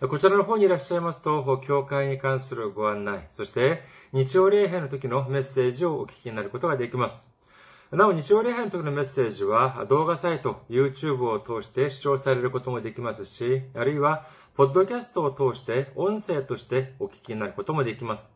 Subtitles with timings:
[0.00, 3.82] こちらの方にいらっしゃいますと、教会に関するご案内、そして
[4.12, 7.24] 日曜礼拝の時のメッセージをお聞きになることができます。
[7.90, 18.35] なお、日曜礼拝の時のメッセージは動画サイト、YouTube を通して視聴されることもできますし、あるいは、ポッドキャストを通して音声としてお聞きになることもできます。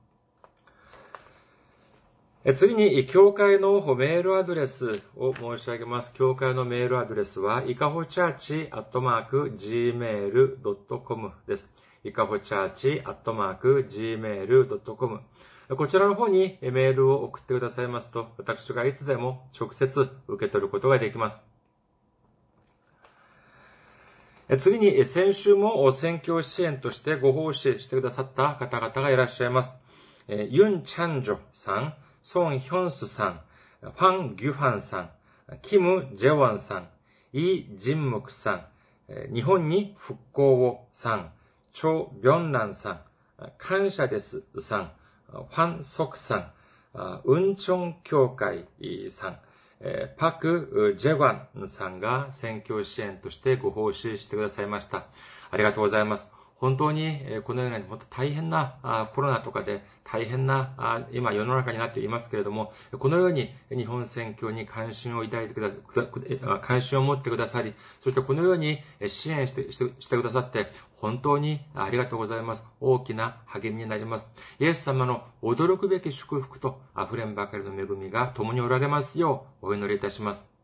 [2.56, 6.14] 次に、教会のメールアドレスを申し上げます。
[6.14, 11.70] 教会のメールアドレスは、いかほチャーチアットマーク gmail.com です。
[12.02, 15.20] いかほチャーチアットマーク gmail.com
[15.76, 21.46] こちらの方にメールを送ってくださいますと、私がいつでも直接受け取ることができます。
[24.60, 29.74] 次に、先週も選挙支援としてご奉仕してくださった方々がいらっしゃいます。
[30.26, 33.40] ユン・チャンジョさん、ソン・ヒョンスさん、
[33.80, 35.10] ファン・ギュファンさん、
[35.62, 36.88] キム・ジェワンさん、
[37.32, 38.68] イ・ジンムクさ
[39.08, 41.32] ん、日本に復興をさん、
[41.72, 43.00] チョ・ビョンナンさん、
[43.58, 44.92] 感謝ですさん、
[45.28, 46.52] ファン・ソクさん、
[47.24, 48.66] ウンチョン協会
[49.10, 49.38] さん、
[50.18, 55.06] パク・ジェワンさんが選挙支援としてご奉仕してくださいました。
[55.50, 56.39] ありがとうございます。
[56.60, 65.76] 本当にこのような本当大変なコロナとかで大変な今世の中になっていますけれども、このように日本選挙に関心を抱いてくださ
[66.62, 67.74] 関心を持ってくださり、
[68.04, 72.66] そしてこのように支援してしてくださって本当にありがとうございます。
[72.80, 74.30] 大きな励みになります。
[74.58, 80.59] イエス様の驚くべき祝福と溢れんばかりの恵みが共におられますようお祈りいたします。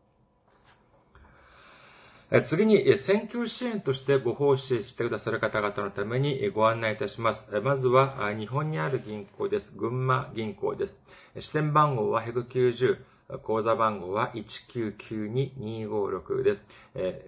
[2.43, 7.47] 次に、選挙支援としてご奉仕してくださる方々のためにご案内いたします。
[7.63, 9.71] まずは、日本にある銀行です。
[9.77, 10.99] 群馬銀行です。
[11.39, 12.97] 支店番号は190、
[13.41, 16.67] 口座番号は1992256です。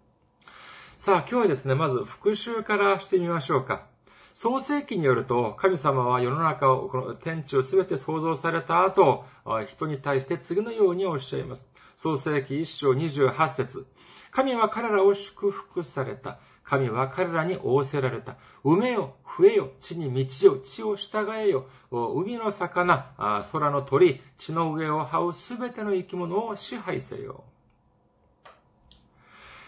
[0.97, 3.87] さあ今日はですね、まず復習からしてみましょうか。
[4.33, 9.25] 創世記によると、神様は世の中を、この天地をすべて創造された後、
[9.67, 11.69] 人に対して次のようにおっしゃいます。
[12.03, 13.87] 創世記1章28節
[14.29, 16.37] 神は彼らを祝福された。
[16.65, 18.35] 神は彼らに仰せられた。
[18.65, 21.65] 埋めよ、増えよ、地に満ちよ、地を従えよ。
[21.91, 27.45] 海の魚、空の鳥、地の上を這うすべての生き物を支配せよ。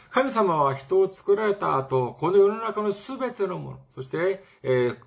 [0.09, 4.97] 神様は人を作られた後、この世の中のすべてのもの、そして、えー、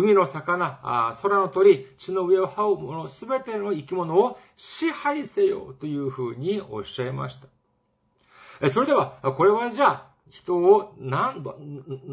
[0.00, 7.38] 海の魚、空の鳥、地の上を這うもの、すべての生き物を支配せよというふうにおっしゃいまし
[8.60, 8.68] た。
[8.70, 11.58] それでは、これはじゃあ、人を何度、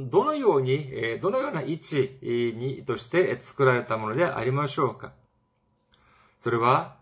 [0.10, 5.14] どのように、どのような位置に、として作られたものでありましょうか。
[6.40, 6.96] それは、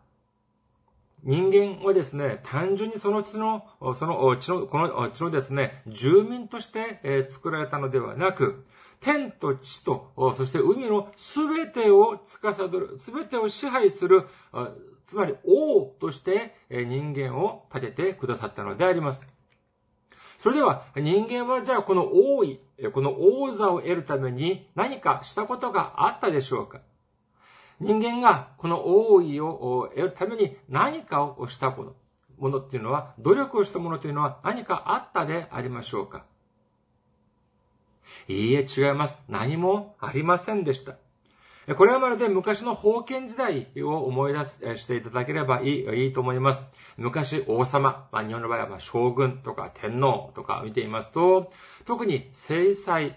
[1.23, 3.65] 人間はですね、単純にその地の、
[3.95, 8.65] その地の、この地のですね、住民として作られたのではなく、
[9.03, 14.23] 天と地と、そして海のすべてを司る、すべてを支配する、
[15.03, 19.27] つまり王として人間を立ててくださったのであります。
[20.39, 22.61] それでは人間はじゃあこの王位、
[22.93, 26.79] この王座を得るために何かしたことがあったでしょうか
[27.81, 31.95] 人間がこの王位を得るために何かをしたこと、
[32.37, 36.25] ものっていうのは、努力をしたものというのは何かあったでありましょうか
[38.27, 39.21] いいえ、違います。
[39.29, 40.95] 何もありませんでした。
[41.75, 46.61] これはまるで昔の封建時代を思い出していただければいいいいと思います。
[46.97, 51.53] 昔王様、まあ、日本の場合は将軍とか天皇とか見ていますと、
[51.85, 53.11] 特に正妻、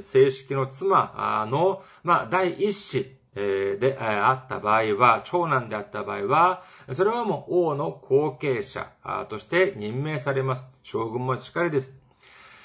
[0.00, 6.64] 正式の妻の、まあ、第一子、であった場合は、長男であった場合は、
[6.94, 8.90] それはもう王の後継者
[9.30, 10.66] として任命されます。
[10.82, 12.01] 将軍もしっかりです。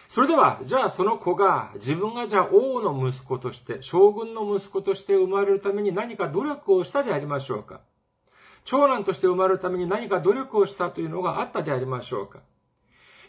[0.10, 7.82] それでは、じゃあその子が自分がじゃあ王の息子として、将軍の息子として生まれるために何か努力をしたでありましょうか？
[8.64, 12.40] 長男として生まれるために何か努力をしたというのがあったでありましょうか？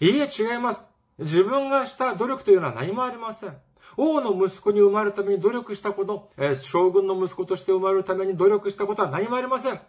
[0.00, 0.88] いいえ、違います。
[1.18, 3.56] 自分がした努力というのは何もありません。
[3.96, 9.80] 王の息子に生まれるために努力したこと、将軍の息子として生まれるために努力したことは何もありません。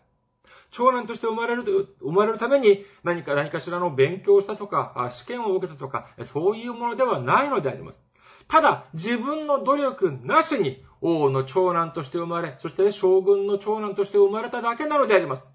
[0.72, 1.64] 長男として生まれる、
[2.00, 8.02] 生まれるために何か何かしらの勉強をしたとか、試験を受けたとか、そういうものではないのであります。
[8.48, 15.48] ただ、自分の努力なしに王の長男として生まれ、そして将軍の長男として生まれただけなのであります。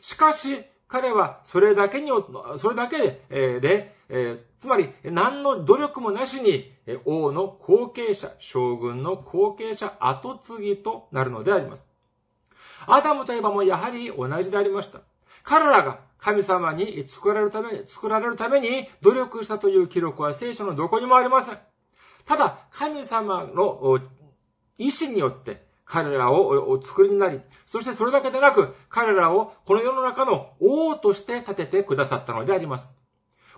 [0.00, 2.10] しかし、彼はそれだけに、
[2.58, 6.72] それだけで、えで、えつまり何の努力もなしに
[7.04, 11.91] 王の後継者、将軍の後継者、後継ぎとなるのであります。
[12.86, 15.00] アダムといえばもやはり同じでありました。
[15.42, 21.58] 彼らが神様に作られるために、作られるために努力したという記録は聖書のどこにもありません。
[22.24, 23.98] ただ、神様の
[24.78, 32.88] 意志によって彼らをお作りになり、そしてそれだけでなく、彼らをこの世の中の王として立ててくださったのであります。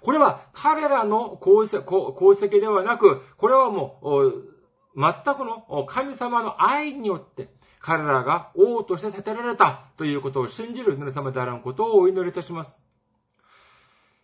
[0.01, 4.55] これは彼らの功績ではなく、これはもう、
[4.97, 7.49] 全くの神様の愛によって、
[7.87, 12.79] 彼らが王として立てられたということを信じる皆様であらんことをお祈りいたします。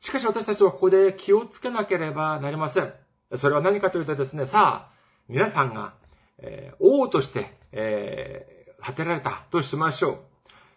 [0.00, 2.90] しかし私たちはここで気をつけなければなりません。
[3.36, 4.92] それは何かというとですね、さあ、
[5.28, 5.92] 皆さんが、
[6.38, 10.18] えー、王として、えー、立てられたとしましょう。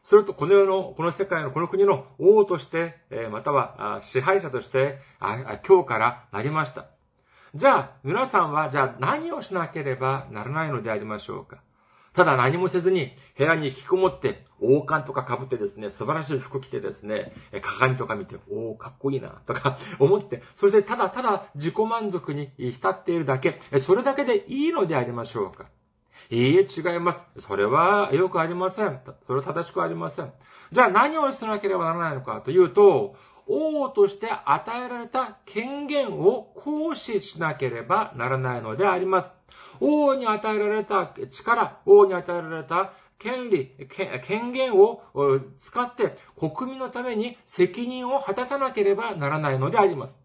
[0.03, 6.87] それと、この世の、この世界の、この国の王として、えー、または支配者としてあ、今日からなりました。
[7.55, 11.61] じゃあ、皆さんは、じゃあ何をしなければならないのでありましょうか？
[12.13, 25.65] ただ何もせずに部屋に引きこもって、王冠とか被ってですね、素晴らしい服着てですね、鏡とか見て、おお、かっこいいな、とか思って、それでただただ自己満足に浸っているだけ、それだけでいいのでありましょうか
[26.29, 27.23] いいえ、違います。
[27.39, 28.99] それはよくありません。
[29.27, 30.31] それは正しくありません。
[30.71, 33.15] じゃあ何をしなければならないのかというと、
[33.47, 39.33] 王として与えられた権限を行使しなければならないのであります。
[39.79, 43.71] 王に与えられた力、王に与えられた権利、
[44.25, 45.01] 権限を
[45.57, 50.17] 使って国民のために責任を果たさなければならないのであります。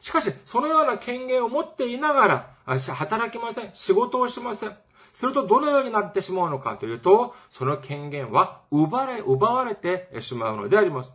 [0.00, 3.70] しかし、そのような権限を持っていながら、働きません。
[3.74, 4.76] 仕事をしません。
[5.12, 11.12] するとどのようになってしまうのかというと、その権限は奪われ、奪われてしまうのであります。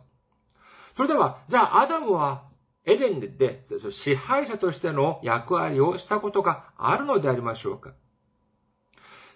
[0.94, 2.44] それでは、じゃあアダムは
[2.84, 7.92] エデンで支配者としての役割をしたことがあるのでありましょうか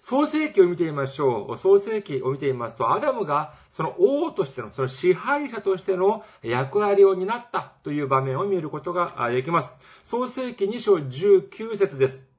[0.01, 1.57] 創世記を見てみましょう。
[1.57, 9.73] 創世記を見てみますと、アダムがその王としての、その支配者としての役割を担ったという場面を見ることができます。
[10.03, 12.36] 創世記2章19節です。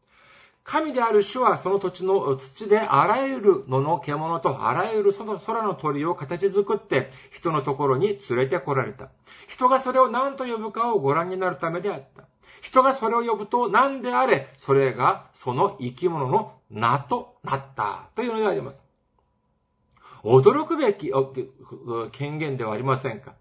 [0.69, 9.09] 神である主はその土地の土であらゆる野の獣とあらゆるその空の鳥を形作って人のところに連れて来られた。
[9.49, 12.25] 人がそれを何と呼ぶかをご覧になるためであった。
[12.61, 18.85] 人がそれを呼ぶと何であれ、それがその生き物の名となったというのであります。
[20.23, 21.11] 驚くべき
[22.13, 23.33] 権限ではありませんか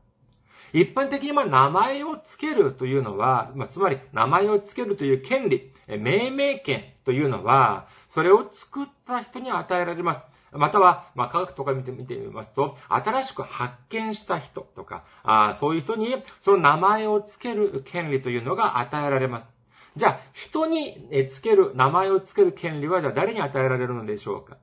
[0.82, 10.22] 一般的にま名前を付けるというのは、まあ、つまり名前を付けるという権利、命名権というのは、それを作った人に与えられます。
[10.52, 19.48] または、まあ、科学とか見て見てみますと、新しく発見した人とか、あそういう人にその名前を付ける権利というのが与えられます。
[19.96, 24.58] じゃあ、人に付ける、名前を付ける権利は、じゃあ誰に与えられるのでしょうか？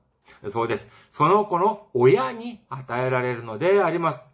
[0.49, 0.91] そうです。
[1.09, 4.25] その子の親に与えられるのであります。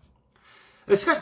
[0.95, 1.21] しかし、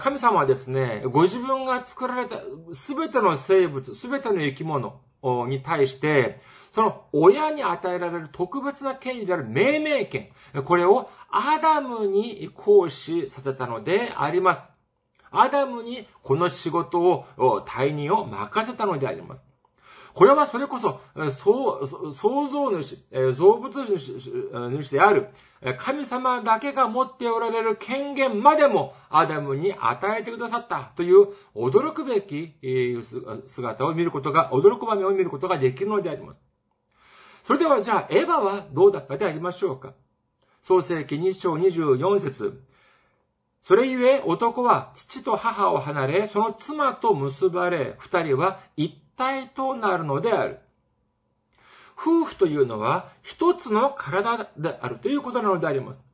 [0.00, 5.00] 神様はですね、ご自分が作られたすべての生物、すべての生き物
[5.48, 6.40] に対して、
[6.72, 10.28] その親に与えられる特別な権利である命名権、
[10.64, 14.68] これをアダムに行使させたのであります。
[15.30, 17.26] アダムにこの仕事を、
[17.66, 19.46] 退任を任せたのであります。
[20.14, 21.00] これはそれこそ、
[21.32, 22.96] 創造主、
[23.32, 25.28] 造物主である
[25.78, 32.54] 神様だけが持っておられる権限までもアダムに与えてくださったという驚くべき
[33.44, 36.42] 姿を見ることが、驚く場面を見ることができるのであります。
[37.42, 39.94] それではじゃあ、エヴァはどうだったでありましょうか？
[40.62, 42.62] 創世記2章24節
[43.60, 50.58] それゆえ男は父と母を離れ、その妻と結ばれ、二人は一体となるのである。
[51.96, 56.04] 夫婦というのは一つの体であるということなのであります。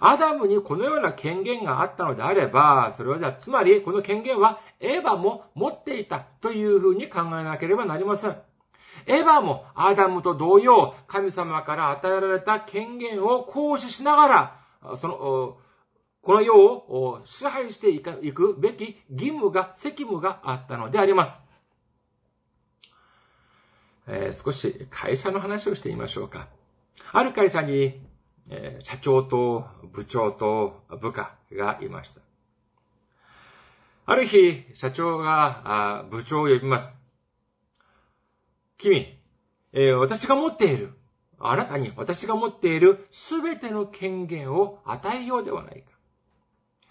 [0.00, 8.36] アダムにこのような権限があったのであれば、それはじゃあ、つまりこの権限はエヴァも持っていたというふうに考えなければなりません。
[9.06, 15.56] エヴァもアダムと同様、神様から与えられた権限を行使しながら、その、
[16.22, 21.43] この世を支配していくべき義務が、責務があったのであります。
[24.06, 26.48] えー、少し会社の話をしてみましょうか。
[27.12, 28.00] ある会社に、
[28.48, 32.20] えー、社長と部長と部下がいました。
[34.06, 36.94] ある日、社長があ部長を呼びます。
[38.76, 39.18] 君、
[39.72, 40.92] えー、私が持っている、
[41.38, 45.90] あなたに私が持っているすべての権限を与えようではないか。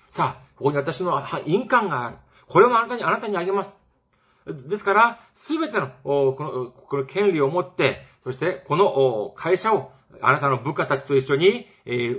[0.10, 2.18] さあ、ここに私の印鑑がある。
[2.48, 3.78] これもあなたに、あなたにあげます。
[4.46, 11.68] ですから、すべての、この、この権利を持って、そして、この会社を、あなたの部下たちと一緒に、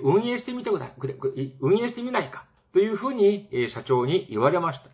[0.03, 1.53] 運営してみてください。
[1.61, 2.45] 運営してみないか。
[2.73, 4.89] というふうに、社長に言われました。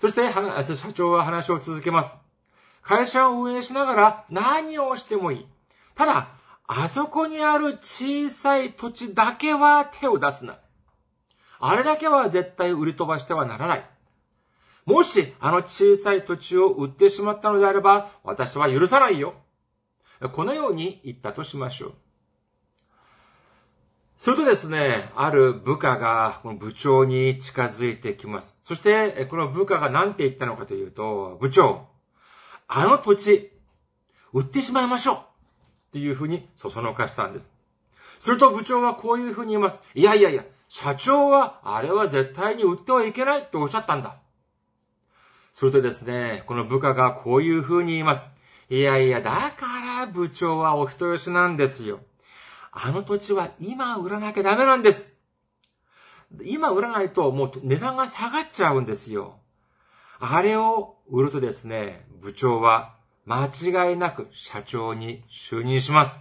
[0.00, 2.14] そして、社長は話を続けます。
[2.82, 5.46] 会社を運営しながら何をしてもいい。
[5.94, 6.28] ただ、
[6.68, 10.58] あそこにある小さい土地だけは手を出すな。
[11.58, 13.90] あれだけは絶対売り飛ばしてはならない。
[14.86, 19.34] もし、あの小さい土地を売ってしまったのであれば、私は許さないよ。
[20.32, 21.94] このように言ったとしましょう。
[24.16, 28.58] するとですね、ある部下がこの部長に近づいてきます。
[28.62, 31.88] そして、この部下が何て言ったのかというと、部長、
[32.68, 33.52] あの土地、
[34.32, 35.20] 売ってしまいましょうっ
[35.92, 37.54] ていうふうにそそのかしたんです。
[38.20, 39.78] すると部長はこういうふうに言います。
[39.94, 44.18] いやいやいや、社長はあれは絶対に売ってはいけないっておっしゃったんだ。
[45.56, 48.26] するとですね、この部下がこういう風に言います。
[48.68, 52.00] いやいや、だから部長はお人よしなんですよ。
[52.72, 55.14] あの土地は今売らなきゃダメなんです。
[56.42, 59.38] 今売らないともう値段が下がっちゃうんですよ。
[60.20, 62.94] あれを売るとですね、部長は
[63.24, 66.18] 間違いなく社長に就任します。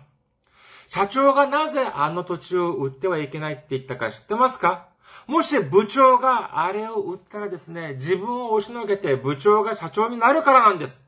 [0.88, 4.88] 社長がなぜあの土地を売ってはいけないって言ったか知ってますか？
[5.28, 11.04] もし部長があれを売ったらですね、自分を押しのけて部長が社長になるからなんです。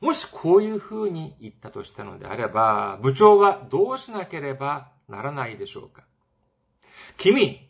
[0.00, 6.02] もしこういう風に言ったとしたのであれば、部長はどうしなければならないでしょうか。
[7.16, 7.68] 君、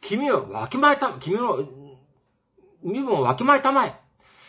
[0.00, 1.68] 君をわきまえた、君の
[2.82, 4.00] 身分をわきまえたまえ。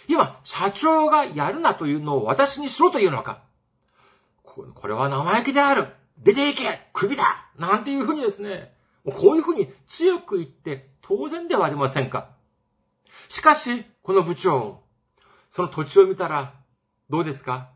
[0.07, 3.43] 今、社長がやるなというのを私にしろというのか。
[4.43, 5.87] これは生意気である。
[6.17, 6.87] 出ていけ。
[6.93, 7.49] 首だ。
[7.57, 8.74] なんていうふうにですね、
[9.05, 12.29] こういうふうに強く言って当然ではありませんか。
[13.29, 14.81] しかし、この部長、
[15.49, 16.53] その土地を見たら
[17.09, 17.69] どうですか？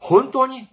[0.00, 0.68] 本当に、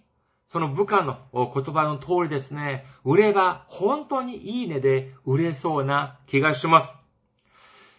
[0.47, 6.93] その部下の言葉の通りですね、売れば本当にいい値で売れそうな気がします。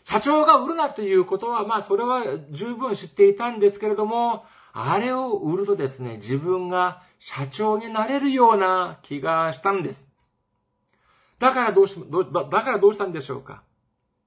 [0.05, 10.13] 社長が売るなということは、まあそれは十分知っていたんですけれども、あれを売るとですね、自分が社長になれるような気がしたんです。
[11.38, 13.62] だからどうし、だからどうしたんでしょうか？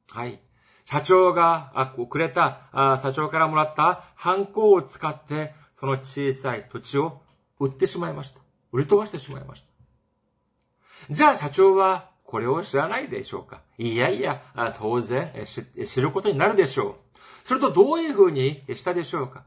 [0.09, 0.39] はい。
[0.85, 7.21] 社長が、あ、くれた、あ社長からもらったハンコを使って、その小さい土地を
[7.59, 8.39] 売ってしまいました。
[8.71, 11.13] 売り飛ばしてしまいました。
[11.13, 13.61] じゃあ社長はこれを知らないでしょうか？
[13.77, 14.41] いやいや、
[14.77, 15.31] 当然
[15.85, 16.97] 知ることになるでしょ
[17.45, 17.47] う。
[17.47, 19.45] するとどういうふうにしたでしょうか？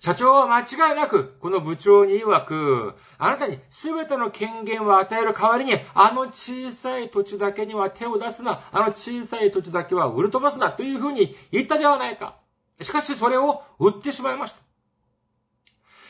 [0.00, 12.36] 社長は間違いなく、この部長に曰く、あなたに全ての権限を与える代わりに、あの小さい土地だけには手を出すな、あの小さい土地だけは売り飛ばすな、というふうに言ったではないか。
[12.80, 14.58] しかしそれを売ってしまいました。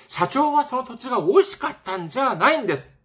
[0.07, 3.00] 社長はその土地が惜しかったんじゃないんです。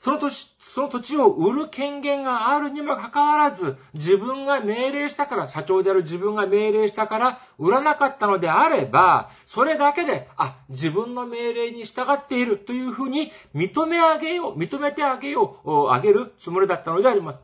[0.00, 17.42] その土地、その土地を売る権限があるにもかかわらず、自分が命令したから、社長である自分が命令したから、売らなかったのであれば、それだけで、あ、自分の命令に従っているというふうに認め上げよう、認めてあげよう、あげるつもりだったのであります。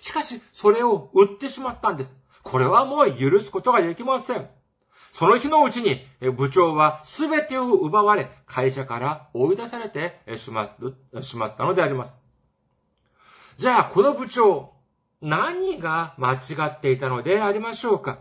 [0.00, 2.18] しかし、それを売ってしまったんです。
[2.42, 4.48] これはもう許すことができません。
[5.12, 12.16] その日のうちに部長は全てを奪われ、会社から追い出されてしまったのであります。
[13.56, 14.72] じゃあ、この部長、
[15.20, 16.38] 何が間違
[16.68, 18.20] っていたのでありましょうか？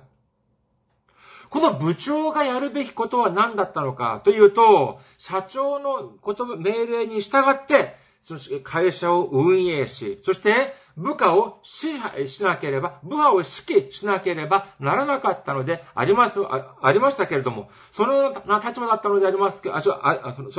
[1.50, 4.22] この部長がやるべきことは何だったのか？
[4.26, 19.92] というと、社長の言葉、命令に従って、そして会社を運営し、そして部下を支配しなければ、部下を指揮しなければならなかったのであります、あありましたけれども、そのような立場だったのでありますけ、あそ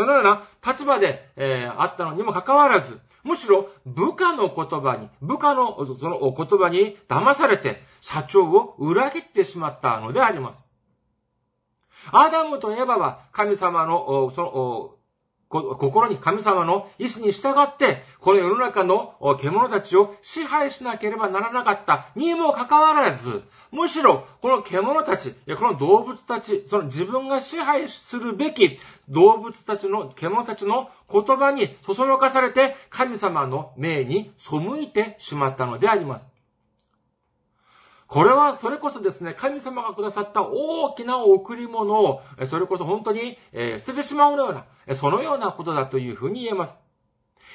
[0.05, 10.65] のような立場で、えー、あったのにもかかわらず、むしろ部下の言葉に、部下のその言葉に騙されて、社長を裏切ってしまったのであります。
[12.13, 15.00] アダムとエバは神様の、その、
[15.51, 23.43] 心に神様の意志に従って、この世の中の獣たちを支配しなければならなかったにもかかわらず、
[23.73, 28.79] むしろ、この獣たち、この動物たち、その自分が支配するべき
[29.09, 36.30] 動物たちの、獣たちの言葉にそそのかされて、神様の命に背いてしまったのであります。
[38.11, 43.39] これはそれこそですね、神様がくださった大きな贈り物を、それこそ本当に、
[43.79, 46.83] 捨ててしまうような、そのようなことだというふうに言えます。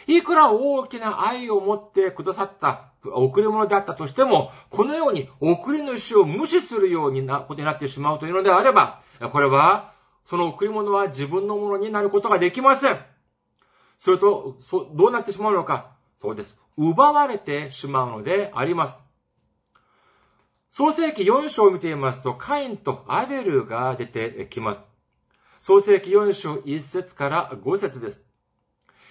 [0.08, 9.02] いくら大きな愛を持ってくださった贈り物であったとしても、このように贈り主を無視するようなことになってしまうというのであれば、
[9.34, 9.92] これは、
[10.24, 13.00] その贈り物は自分のものになることができません。
[14.00, 14.56] それと、
[14.94, 15.92] どうなってしまうのか。
[16.22, 16.58] そうです。
[16.78, 19.05] 奪われてしまうのであります。
[20.78, 24.84] 創世記4章を見てみますと、カインとアベルが出てきます。
[25.58, 28.28] 創世記4章1節から5節です。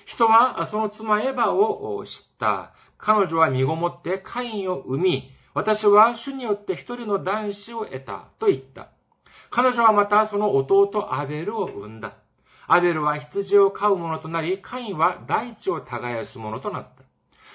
[0.05, 2.75] 人はその妻エヴァを知った。
[2.99, 8.89] 彼女は身ごもってカインを産み、私は主によって一人の男子を得たと言った。
[9.49, 12.19] 彼女はまたその弟アベルを産んだ。
[12.67, 17.04] アベルは羊を飼う者となり、カインは大地を耕す者となった。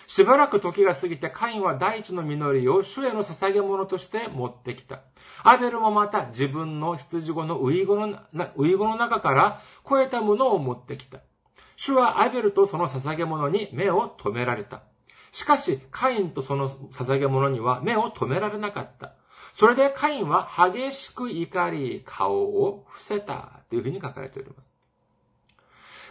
[0.10, 5.02] しばらく時が過ぎてカインは大地の実りを主への捧げ物として持ってきた。
[5.44, 8.18] アベルもまた自分の羊子のウイゴの
[8.58, 11.20] ウイゴの中から超えたものを持ってきた。
[11.76, 14.82] 主はアベルとその捧げ物に目を止められた。
[15.32, 19.14] しかし、カインとその捧げ物には目を止められなかった。
[19.60, 23.60] それでカインは激しく怒り、顔を伏せた。
[23.70, 24.68] というふうに書かれております。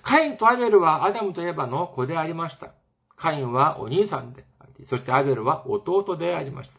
[0.02, 2.77] カインとアベルはアダムといえばの子でありました。
[3.18, 6.78] カインはお兄さんであり、そしてアベルは弟でありました。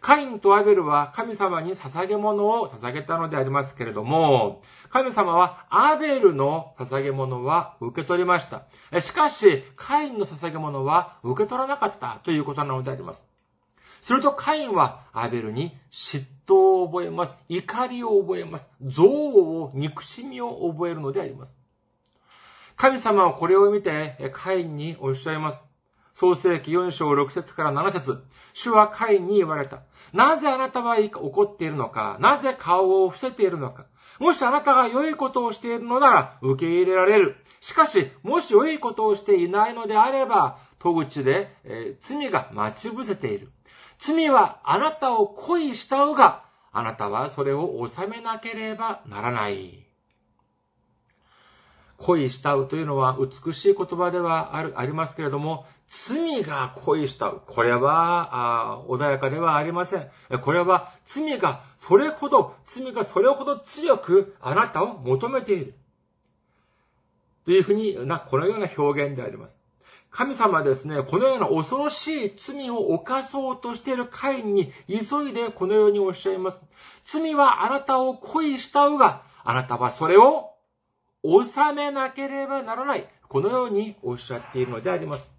[0.00, 8.64] カインとアベルは神様に捧げ物を捧げたのでありますけれども、神様はアベルの捧げ物は受け取りました。
[9.00, 13.26] しかし、カインの捧げ物は受け取らなかったということなのであります。
[14.02, 17.38] するとカインはアベルに嫉妬を覚えます。
[17.48, 18.68] 怒りを覚えます。
[18.82, 21.56] 憎悪を、憎しみを覚えるのであります。
[22.76, 25.64] 神様はこれを見て、カインにおっしゃいます。
[26.12, 29.82] 創世記4章6節から7節主はカインに言われた。
[30.12, 32.18] なぜあなたは怒っているのか？
[32.20, 33.86] なぜ顔を伏せているのか？
[34.20, 37.36] もしあなたが良いことをしているのなら受け入れられる。
[37.60, 43.50] しかし、もし良いことをしていないのであれば、戸口で、えー、罪が待ち伏せている。
[43.98, 49.83] 罪はあなたを恋したうが、あなたはそれを収めなければならない。
[51.98, 57.42] 恋したうというのは美しい言葉ではある、ありますけれども、罪が恋したう。
[57.46, 60.10] これは、あ穏やかではありません。
[60.42, 65.74] これは、罪がそれほど、罪がそれほど強くあなたを求めている。
[67.44, 69.58] というふうにな、このような表現であります。
[70.10, 76.62] 神様はですね、このような恐ろしい罪を犯そうとしている会に急いでこのようにおっしゃいます。
[77.04, 80.53] 罪はあなたを恋したうが、あなたはそれを
[81.24, 83.08] 収めなければならない。
[83.28, 85.30] このようにおっしゃっているのであります。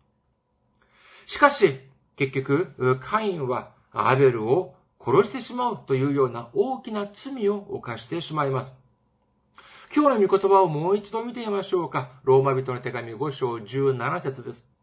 [1.28, 1.80] しかし、
[2.16, 8.76] 結局、カインはアベルを殺してしまうというような大きな罪を犯してしまいます。
[9.96, 12.10] 今日の御言葉をもう一度見てみましょうか。
[12.24, 14.75] ローマ人の手紙5章17節です。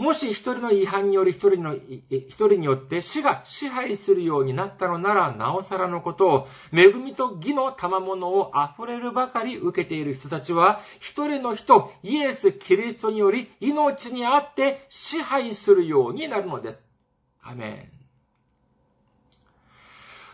[0.00, 1.74] もし一人の違反により一人の、
[2.08, 16.88] 一人によって死が支配するようになったのなら、なおさらのことを、恵みと義の賜物を溢れるばかり受けている人たちは、一人の人、イエス・キリストにより命にあって支配するようになるのです。
[17.42, 18.00] アメン。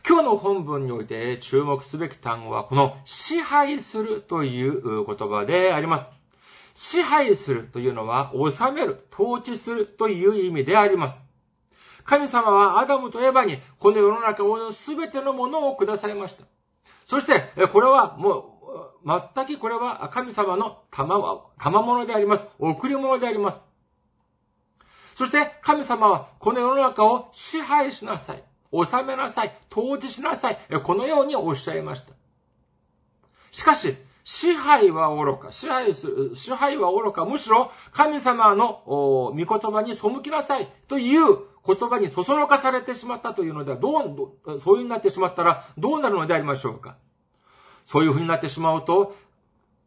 [0.09, 6.07] 今日の本文において注目すべき単語は、この支配するという言葉であります。
[6.76, 11.24] 支配するというのは、治める、統治するという意味であります。
[12.04, 16.44] 神様はアダムとエヴァに、この世の中をすべてのものを下されました。
[17.06, 22.46] そして、これはもう、全くこれは神様の賜物であります。
[22.58, 23.60] 贈り物であります。
[25.14, 28.44] そして、神様はこの世の中を支配しなさい。
[28.70, 29.56] 収めなさい。
[29.74, 30.58] 統治しなさい。
[30.84, 32.12] このようにおっしゃいました。
[33.50, 33.96] しかし、
[34.28, 46.96] 支配は愚か、支配する、支配は愚か、むしろ神様の御言葉に背きなさいという言葉にそそのかされてしまったというのでは、どう、そういうになってしまったらどうなるのでありましょうか。
[47.86, 49.14] そういうふうになってしまうと、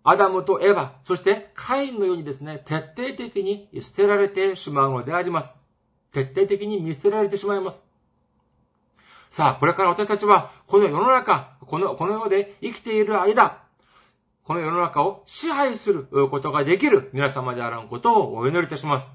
[0.06, 5.54] アダムとエヴァ、そしてカインのようにですね、徹底的に捨てられてしまうのであります。
[6.14, 7.84] 徹底的に見捨てられてしまいます。
[9.30, 13.68] さあ、これから私たちは、この世の中、この、この世で生きている間、
[14.50, 19.14] この世の中を支配することができる皆様であらんことをお祈りいたします。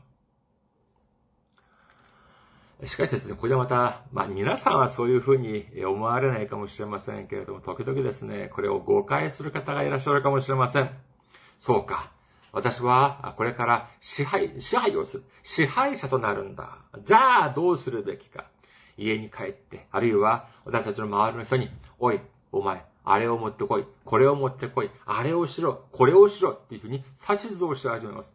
[2.85, 10.91] しかしですね、ここでまた、まあ皆さんはそういうふうに思われないかもしれませんけれども、時々ですね、これを誤解する方がいらっしゃるかもしれません。
[11.59, 12.13] そうか。
[12.53, 15.25] 私はこれから支配、支配をする。
[15.43, 16.79] 支配者となるんだ。
[17.03, 18.45] じゃあどうするべきか。
[18.97, 22.21] 家に帰って、あるいは私たちの周りの人に、おい、
[22.53, 28.33] お前、あれを持ってこい、これを持ってこい、あれをしろ、これをしろっていうふうに指図をし始めます。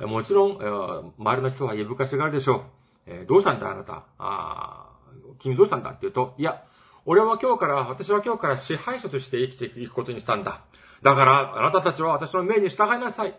[0.00, 2.62] もちろんえ、周りの人は言いぶかしがるでしょう。
[3.06, 4.04] えどうしたんだあなた？
[4.18, 4.90] あ
[5.38, 6.62] 君どうしたんだって言うと、いや、
[7.06, 10.60] 俺は今日から、私は今日から支配者として生きていくことにしたんだ。
[11.02, 13.38] だから、あなたたちは私の命に従いなさい。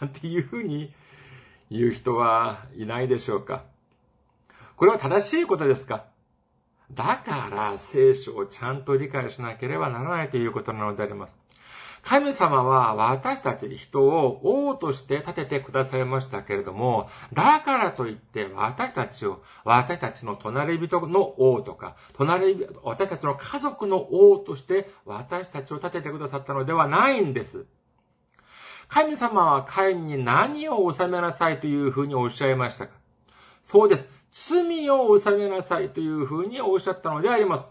[0.00, 0.92] なんていうふうに
[1.70, 3.64] 言う人はいないでしょうか。
[4.76, 6.04] これは正しいことですか？
[6.92, 11.36] だから聖書をちゃんと理解しなければならないということなのであります。
[12.02, 27.66] 神様は私たち人を王として立ててくださいましたけれども、だからといって私たちを、私たちの隣人の王とか、隣、私たちの家族の王として私たちを立ててくださったのではないんです。
[28.86, 32.92] 神様はカインに何を収めなさいというふうにおっしゃいましたか？
[33.64, 34.08] そうです。
[34.48, 37.70] 罪を納めなさいというふうにおっしゃったのであります。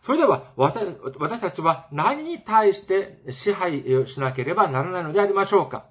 [0.00, 5.86] それでは、私たちは何に対して支配しなければならないのでありましょうか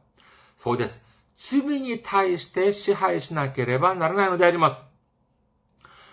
[0.58, 1.06] そうです。
[1.38, 4.82] 罪に対して支配しなければならないのであります。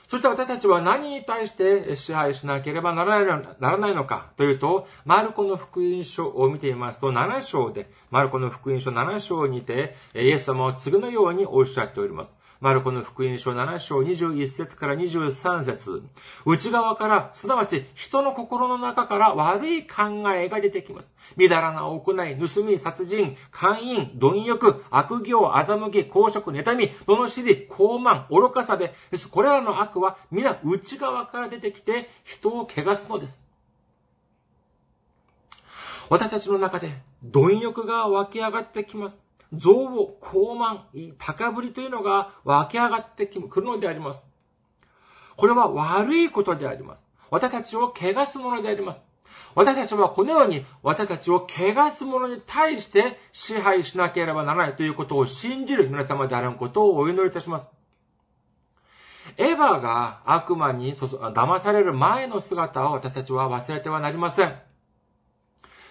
[0.07, 12.33] そして私たちは何に対して支配しなければならないならないのかというと、マルコの福音書を見ていますと、7章で、マルコの福音書7章にて、イエス様は次のようにおっしゃっております。
[12.61, 16.03] マルコの福音書7章21節から23節
[16.45, 21.15] 内側から、すなわち人の心の中から悪い考えが出てきます。
[21.37, 28.93] みだらな行い、盗み、殺人、姦淫、貪欲、悪行、欺き、公職、妬み、罵り、傲慢、愚かさで、
[29.31, 33.47] これらの悪は皆内側から出てきて人を汚すのです。
[36.11, 36.93] 私たちの中で
[37.23, 39.28] 貪欲が湧き上がってきます。
[39.53, 40.81] 憎悪、高慢、
[41.19, 44.27] 高ぶりというのが湧き上がってくるのであります。
[45.37, 47.07] これは悪いことであります。
[47.31, 49.03] 私たちを汚すものであります。
[49.55, 57.71] 私たちはこのように私たちを汚すものに対して支配しなければならないということを信じる皆様であることをお祈りいたします。
[59.37, 64.68] エヴァが悪魔に騙される前の姿を私たちは忘れてはなりません。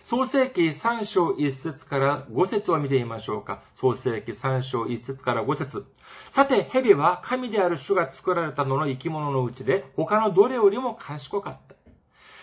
[0.10, 3.62] 創世記3章1節から5節を見てみましょうか。
[3.74, 5.86] 創世記3章1節から5節
[6.30, 11.76] さて、蛇は神である主が作られたのの生き物のうちで、他のどれよりも賢かった。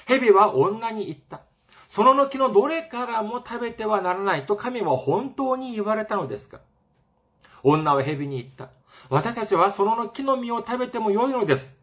[0.05, 1.41] 蛇は女に言った。
[1.89, 6.61] そのの木のどれからも食べてはならないと神は本当に言われたのですか
[7.63, 8.73] 女は蛇に言った。
[9.09, 11.75] 私たちはそのの木の実を食べてもよいのです。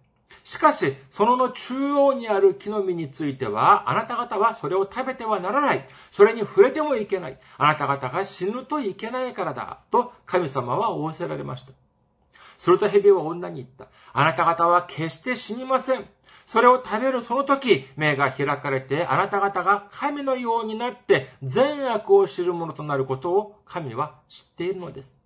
[0.44, 5.88] しかし、そのの中央にある木の実については、あなた方はそれを食べてはならない。
[6.12, 7.40] それに触れてもいけない。
[7.58, 9.80] あなた方が死ぬといけないからだ。
[9.92, 11.74] と神様は仰せられました。
[12.58, 13.88] すると蛇は女に言った。
[14.14, 16.06] あなた方は決して死にません。
[16.46, 25.21] それを食べるその時、目が開かれて、あなた方が神のようになって善悪を知るものとなることを神は知っているのです。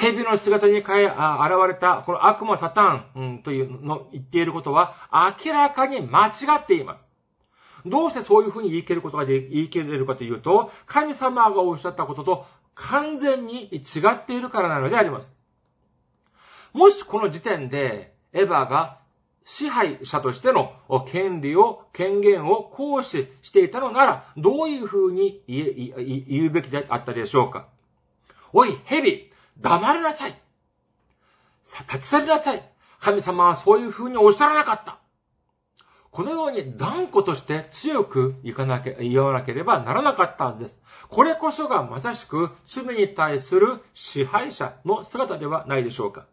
[0.00, 4.94] 蛇の姿に変え、あ現れた、この悪魔サタン、というの、言っていることは、
[5.44, 7.04] 明らかに間違っています。
[7.84, 15.36] どうしてそういうふうに言い切ることがで、言い切れるかというと、神様がおっしゃったことと完全に違っているからなのであります。
[16.72, 19.00] もしこの時点で、エヴァが
[19.44, 20.72] 支配者としての
[21.08, 27.68] 権利を、権限を行使していたのなら、どういうふうに言うべきであったでしょうか
[28.52, 29.29] おい、蛇
[29.60, 30.34] 黙りなさい
[31.88, 32.62] 立ち去りなさい
[33.00, 35.00] 神様はそういうふうにおっしゃらなかった
[36.10, 40.82] このように断固として強く言わなけ言わなければならなかったはずです。
[41.08, 46.26] これこそがまさしく罪に対する支配者の姿ではないでしょうか。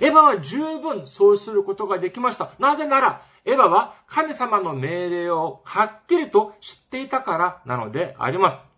[0.00, 2.52] エヴァは十分そうすることができました。
[2.58, 8.71] なぜなら、エヴァは神様の命令をはっきりと知っていたからなのであります。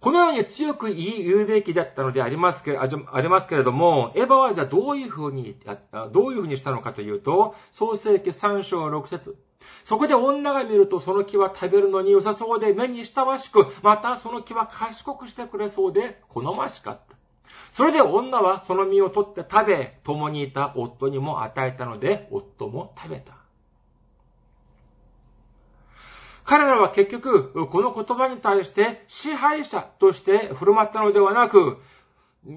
[0.00, 5.56] このように強く言うべきだったのでありますけありますけれども、エヴァはじゃあどういうふうに、
[6.12, 9.36] どういうふうにしたのかというと、創世記3章6節
[9.84, 17.16] そこで女が見るとその木は食べるのに良さそうで目に親しく、またその木は賢くしてくれそうで好ましかった。
[17.72, 23.45] それで女はその実を取って食べ、共にいた夫にも与えたので、夫も食べた。
[26.46, 31.78] 彼らは結局、この言葉に対して支配者として振る舞ったのではなく、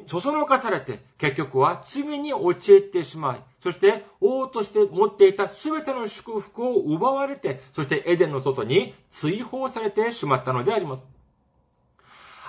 [0.06, 11.04] そそのかされて、結局は罪に陥ってしまい、そして王として持っていた全ての祝福を奪われて、そしてエデンの外に追放されてしまったのであります。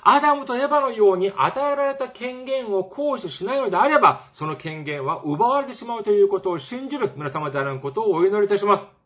[0.03, 9.00] アダムとエヴァのように与えられた権限を行使しないのであれば、その権限は奪われてしまうということを信じる皆様であることをお祈りいたします。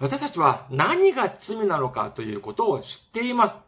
[0.00, 3.62] 私たちは何が罪なのかということを知っています。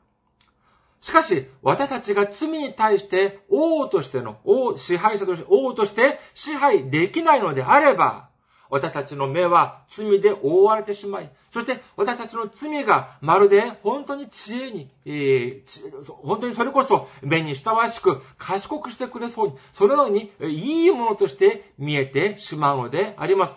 [1.01, 8.29] しかし、私たちが罪に対して王としての、王、支配者として、王として支配できないのであれば、
[8.69, 23.57] 私たちの目は罪で覆われてしまい、そして私たちの罪がまるで本当に知恵に、えー、本当にそれこそ目に親しく賢くしてくれそうに、そのようにいいものとして見えてしまうのであります。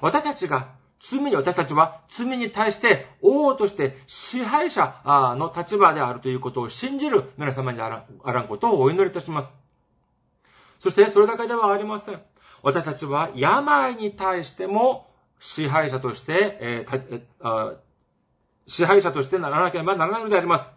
[0.00, 0.70] 私たちが
[1.04, 9.52] 罪に、私たちは罪に対して王として支配者の立場であるということを信じる皆様にあらんことをお祈りいたします。
[10.78, 12.22] そしてそれだけではありません。
[12.62, 15.10] 私たちは病に対しても
[15.40, 17.76] 支配者として、えー、
[18.68, 20.68] 支配者としてならなければならないのであります。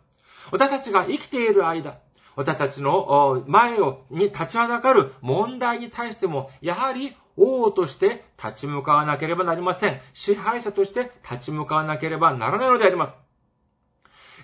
[0.52, 2.00] 私たちが生きている間、
[2.36, 10.00] 私たちの前をに立ちはだかる問題に対しても、やはり王として立ち向かわなければなりません。
[10.14, 13.18] 支配者として立ち向かわなければならないのであります。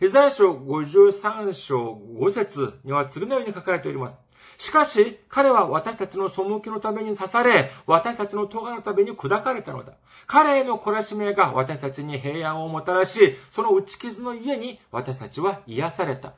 [0.02, 4.20] イザヤ書53章5節には次のように書かれております。
[4.58, 9.94] しかし、彼は私たちの背きのために刺され、私たちの咎のために砕かれたのだ。
[10.28, 16.34] 彼への懲らしめが私たちに平安をもたらし、その打ち傷の家に私たちは癒された。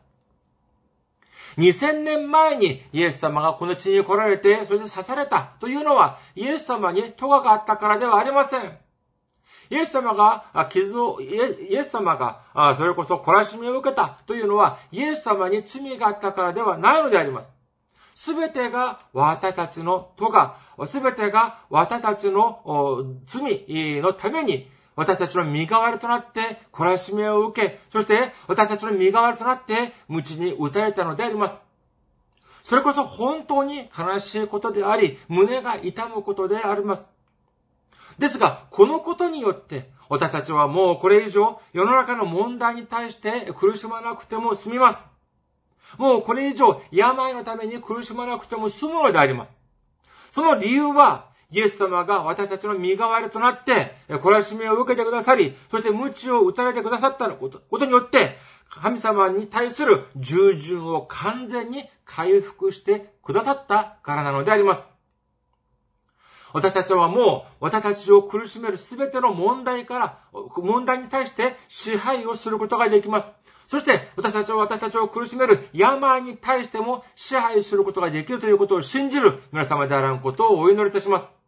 [1.58, 8.78] 2000年前にイエス様がこの地に来られて、そして刺されたというのは、イエス様に咎があったからではありません。
[9.70, 17.52] イエス様が傷を、イエス様がそれこそ懲らしみを受けたというのは、イエス様に罪があったからではないのであります。
[18.16, 23.66] すべてが私たちのとが、すべてが私たちの罪
[24.02, 31.60] のために、私たちの身代わりとなって、懲らしめを受け、そして私たちの身代わりとなって、鞭に打たれたのであります。
[32.64, 37.08] それこそ本当に悲しいことであり、胸が痛むことであります。
[38.20, 45.10] ですが、このことによって、私たちはもうこれ以上世の中の問題に対して苦しまなくても済みます。
[45.98, 49.56] もうこれ以上病のために苦しまなくても済むのであります。
[50.32, 58.38] その理由は、イエス様が私たちの身代わりとなって、懲らしめを受けてくださり、そして鞭を打たれてくださったことことによって、
[58.70, 64.84] 神様に対する従順を完全に回復してくださったからなのであります。
[66.54, 70.20] 私たちはもう、私たちを苦しめるすべての問題から、
[70.58, 73.32] 問題に対して支配をすることができます。
[73.68, 81.43] そして、私たちは私たちを苦しめる病に対しても支配することができるということを信じる皆様であらんことをお祈りいたします。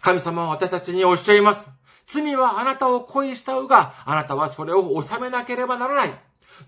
[0.00, 1.68] 神様は私たちにおっしゃいます。
[2.06, 6.18] 罪はあなたを恋したうが、あなたはそれを収めなければならない。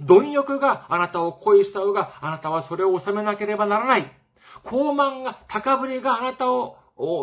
[0.01, 4.13] 貪欲があなたを恋したうが、あなたはそれを収めなければならない。
[4.65, 6.77] 高慢が、高ぶりがあなたを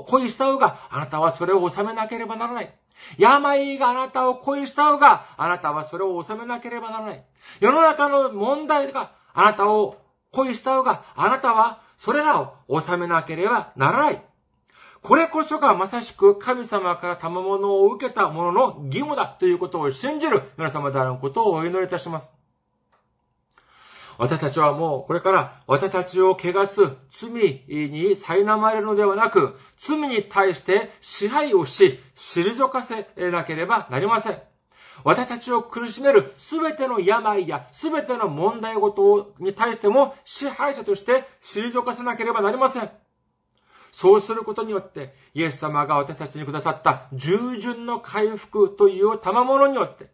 [0.08, 2.74] 恋したうが、あなたはそれを収めなければならない。
[3.18, 7.24] 病があなたを恋したうが、あなたはそれを収めなければならない。
[7.60, 9.98] 世の中の問題があなたを
[10.32, 14.29] 恋したうが、あなたはそれらを収めなければならない。
[15.02, 22.34] これこそがまさしく神様から賜物を受けた者の義務だということを信じる皆様であることをお祈りいたします。
[24.18, 34.42] 私たちはもうこれから私たちを汚す罪に苛まれるのではなく、罪に対して支配をし、退かせなければなりません。
[35.06, 42.92] 私たちを苦しめるすべての病やすべての問題ごとに対しても支配者として退かせなければなりません。
[43.92, 50.12] そうすることによって、イエス様が私たちにくださった従順の回復という賜物によって、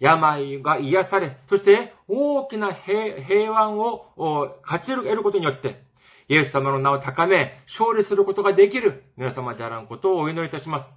[0.00, 5.84] 病が癒され、そして大きな平安を勝ち得ることによって、
[6.28, 10.94] イエス様の名を高め、勝利することができる皆様であらんことをお祈りいたします。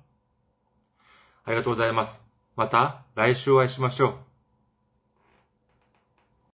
[1.43, 2.25] ありがとうございます。
[2.55, 4.26] また来週お会いしましょう。